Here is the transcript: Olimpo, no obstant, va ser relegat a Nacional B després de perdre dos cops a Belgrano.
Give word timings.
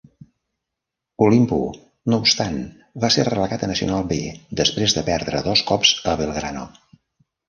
Olimpo, 1.25 1.57
no 2.13 2.17
obstant, 2.23 2.57
va 3.03 3.11
ser 3.15 3.25
relegat 3.27 3.65
a 3.67 3.69
Nacional 3.73 4.07
B 4.13 4.17
després 4.63 4.97
de 4.99 5.05
perdre 5.11 5.43
dos 5.49 5.63
cops 5.73 5.93
a 6.13 6.17
Belgrano. 6.23 6.65